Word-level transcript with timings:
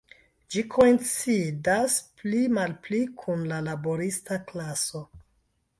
Ĝi 0.53 0.61
koincidas 0.75 1.97
pli 2.23 2.41
malpli 2.59 3.03
kun 3.25 3.45
la 3.53 3.61
laborista 3.69 4.45
klaso. 4.51 5.07